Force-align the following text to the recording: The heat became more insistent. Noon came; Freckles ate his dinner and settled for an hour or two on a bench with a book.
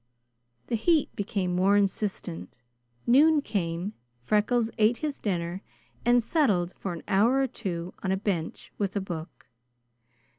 The 0.65 0.75
heat 0.75 1.15
became 1.15 1.55
more 1.55 1.77
insistent. 1.77 2.63
Noon 3.05 3.39
came; 3.39 3.93
Freckles 4.23 4.71
ate 4.79 4.97
his 4.97 5.19
dinner 5.19 5.61
and 6.03 6.23
settled 6.23 6.73
for 6.73 6.91
an 6.93 7.03
hour 7.07 7.39
or 7.39 7.45
two 7.45 7.93
on 8.01 8.11
a 8.11 8.17
bench 8.17 8.71
with 8.79 8.95
a 8.95 8.99
book. 8.99 9.47